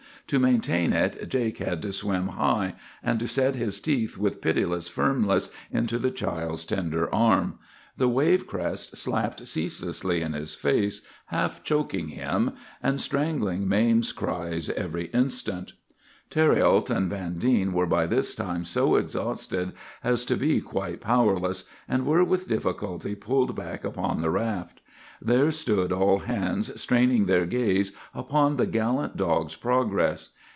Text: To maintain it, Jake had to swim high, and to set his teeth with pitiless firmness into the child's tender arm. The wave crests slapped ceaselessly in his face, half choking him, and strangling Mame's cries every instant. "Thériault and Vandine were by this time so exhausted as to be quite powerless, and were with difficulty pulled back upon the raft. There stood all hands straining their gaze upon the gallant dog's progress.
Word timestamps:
To 0.27 0.39
maintain 0.39 0.93
it, 0.93 1.27
Jake 1.27 1.57
had 1.57 1.81
to 1.81 1.91
swim 1.91 2.29
high, 2.29 2.75
and 3.03 3.19
to 3.19 3.27
set 3.27 3.55
his 3.55 3.81
teeth 3.81 4.17
with 4.17 4.39
pitiless 4.39 4.87
firmness 4.87 5.51
into 5.71 5.99
the 5.99 6.09
child's 6.11 6.63
tender 6.63 7.13
arm. 7.13 7.59
The 7.97 8.07
wave 8.07 8.47
crests 8.47 8.97
slapped 8.97 9.45
ceaselessly 9.45 10.21
in 10.21 10.31
his 10.31 10.55
face, 10.55 11.01
half 11.25 11.65
choking 11.65 12.09
him, 12.09 12.51
and 12.81 13.01
strangling 13.01 13.67
Mame's 13.67 14.13
cries 14.13 14.69
every 14.69 15.07
instant. 15.07 15.73
"Thériault 16.29 16.89
and 16.89 17.11
Vandine 17.11 17.73
were 17.73 17.85
by 17.85 18.07
this 18.07 18.33
time 18.33 18.63
so 18.63 18.95
exhausted 18.95 19.73
as 20.01 20.23
to 20.23 20.37
be 20.37 20.61
quite 20.61 21.01
powerless, 21.01 21.65
and 21.89 22.05
were 22.05 22.23
with 22.23 22.47
difficulty 22.47 23.15
pulled 23.15 23.53
back 23.53 23.83
upon 23.83 24.21
the 24.21 24.29
raft. 24.29 24.79
There 25.23 25.51
stood 25.51 25.91
all 25.91 26.19
hands 26.19 26.81
straining 26.81 27.25
their 27.25 27.45
gaze 27.45 27.91
upon 28.15 28.55
the 28.55 28.65
gallant 28.65 29.17
dog's 29.17 29.55
progress. 29.55 30.29